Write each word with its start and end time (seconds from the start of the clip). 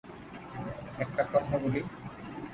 একটা 0.97 1.23
কথা 1.33 1.55
বলি। 1.57 1.81